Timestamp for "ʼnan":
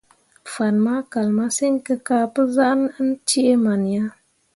2.77-3.09